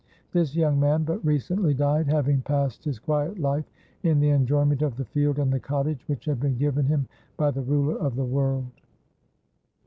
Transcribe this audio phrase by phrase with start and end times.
[0.31, 3.65] This young man but recently died, having passed his quiet hfe
[4.01, 7.51] in the enjoyment of the field and the cottage which had been given him by
[7.51, 8.71] the ruler of the world.